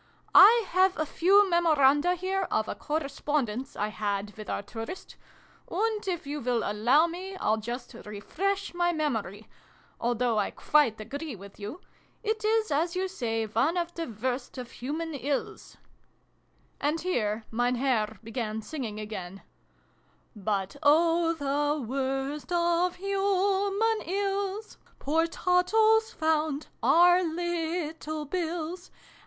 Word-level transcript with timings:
"I 0.49 0.65
have 0.71 0.97
a 0.97 1.05
few 1.05 1.47
memoranda 1.47 2.15
here, 2.15 2.47
of 2.49 2.67
a 2.67 2.73
correspondence 2.73 3.75
I 3.75 3.89
had 3.89 4.35
with 4.35 4.49
our 4.49 4.63
tourist, 4.63 5.15
and, 5.69 6.07
if 6.07 6.25
you 6.25 6.41
will 6.41 6.63
allow 6.63 7.05
me, 7.05 7.35
I'll 7.35 7.57
just 7.57 7.93
refresh 7.93 8.73
my 8.73 8.91
mem 8.93 9.15
ory 9.17 9.47
although 9.99 10.39
I 10.39 10.49
quite 10.49 10.99
agree 10.99 11.35
with 11.35 11.59
you 11.59 11.81
it 12.23 12.43
is, 12.43 12.71
as 12.71 12.95
you 12.95 13.07
say, 13.07 13.45
one 13.45 13.77
of 13.77 13.93
the 13.93 14.07
worst 14.07 14.57
of 14.57 14.71
human 14.71 15.13
ills 15.13 15.77
And, 16.79 16.99
here 16.99 17.43
Mein 17.51 17.75
Herr 17.75 18.17
began 18.23 18.63
singing 18.63 18.99
again: 18.99 19.43
But 20.35 20.77
oh, 20.81 21.33
the 21.35 21.79
worst 21.79 22.51
of 22.51 22.95
human 22.95 24.01
ills 24.07 24.79
(Poor 24.97 25.27
Tottles 25.27 26.11
found} 26.11 26.69
are' 26.81 27.21
little 27.23 28.25
bills 28.25 28.89